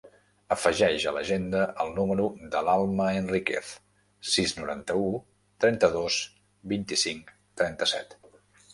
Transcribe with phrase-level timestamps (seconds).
[0.53, 3.71] Afegeix a l'agenda el número de l'Alma Enriquez:
[4.33, 5.07] sis, noranta-u,
[5.67, 6.21] trenta-dos,
[6.77, 8.23] vint-i-cinc, trenta-set.